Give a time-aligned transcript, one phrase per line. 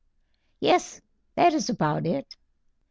[0.59, 0.99] "Yes,
[1.35, 2.35] that is about it."